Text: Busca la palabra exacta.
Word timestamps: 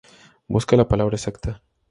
Busca 0.47 0.75
la 0.75 0.87
palabra 0.87 1.15
exacta. 1.15 1.61